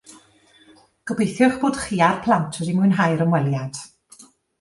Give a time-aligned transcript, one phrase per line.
[1.09, 3.79] Gobeithio eich bod chi a'r plant wedi mwynhau'r ymweliad